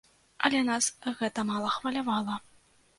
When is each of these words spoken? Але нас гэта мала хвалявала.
Але 0.47 0.61
нас 0.69 0.89
гэта 1.21 1.47
мала 1.53 1.77
хвалявала. 1.79 2.45